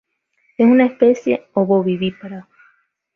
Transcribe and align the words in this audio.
Es 0.57 0.65
una 0.65 0.85
especie 0.87 1.45
ovovivípara. 1.53 2.47